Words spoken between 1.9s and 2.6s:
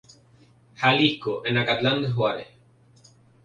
de Juárez.